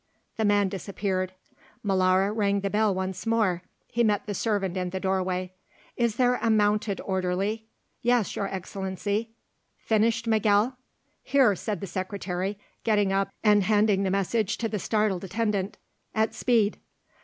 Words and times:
The 0.37 0.45
man 0.45 0.67
disappeared. 0.67 1.31
Molara 1.85 2.35
rang 2.35 2.61
the 2.61 2.71
bell 2.71 2.91
once 2.95 3.27
more. 3.27 3.61
He 3.85 4.03
met 4.03 4.25
the 4.25 4.33
servant 4.33 4.75
in 4.75 4.89
the 4.89 4.99
doorway. 4.99 5.53
"Is 5.95 6.15
there 6.15 6.37
a 6.41 6.49
mounted 6.49 6.99
orderly?" 7.01 7.67
"Yes, 8.01 8.35
Your 8.35 8.47
Excellency." 8.47 9.29
"Finished, 9.77 10.25
Miguel?" 10.25 10.75
"Here," 11.21 11.55
said 11.55 11.81
the 11.81 11.85
Secretary, 11.87 12.57
getting 12.83 13.13
up 13.13 13.29
and 13.43 13.61
handing 13.61 14.01
the 14.01 14.09
message 14.09 14.57
to 14.57 14.67
the 14.67 14.79
startled 14.79 15.23
attendant, 15.23 15.77
"at 16.15 16.33
speed." 16.33 16.79